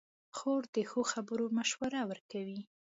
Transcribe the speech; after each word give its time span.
خور 0.37 0.63
د 0.75 0.77
ښو 0.89 1.01
خبرو 1.11 1.45
مشوره 1.57 2.01
ورکوي. 2.09 2.59